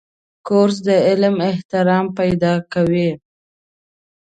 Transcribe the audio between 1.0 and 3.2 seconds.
علم احترام پیدا کوي.